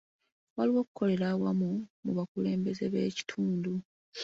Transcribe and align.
Waliwo 0.55 0.79
okukolera 0.83 1.25
awamu 1.33 1.69
mu 2.03 2.11
bakulembeze 2.17 2.83
b'ekitundu. 2.93 3.73